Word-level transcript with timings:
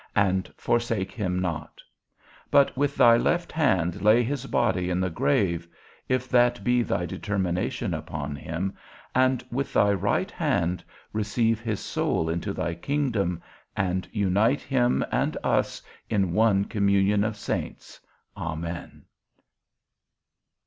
_and 0.15 0.51
forsake 0.57 1.11
him 1.11 1.37
not; 1.37 1.79
but 2.49 2.75
with 2.75 2.95
thy 2.95 3.15
left 3.15 3.51
hand 3.51 4.01
lay 4.01 4.23
his 4.23 4.47
body 4.47 4.89
in 4.89 4.99
the 4.99 5.11
grave 5.11 5.67
(if 6.09 6.27
that 6.27 6.63
be 6.63 6.81
thy 6.81 7.05
determination 7.05 7.93
upon 7.93 8.35
him), 8.35 8.73
and 9.13 9.45
with 9.51 9.73
thy 9.73 9.93
right 9.93 10.31
hand 10.31 10.83
receive 11.13 11.59
his 11.59 11.79
soul 11.79 12.29
into 12.31 12.51
thy 12.51 12.73
kingdom, 12.73 13.43
and 13.77 14.07
unite 14.11 14.61
him 14.61 15.05
and 15.11 15.37
us 15.43 15.83
in 16.09 16.33
one 16.33 16.65
communion 16.65 17.23
of 17.23 17.37
saints. 17.37 17.99
Amen. 18.35 19.03